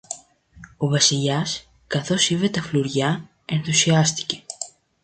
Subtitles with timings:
[0.77, 4.43] Ο Βασιλιάς, καθώς είδε τα φλουριά, ενθουσιάστηκε.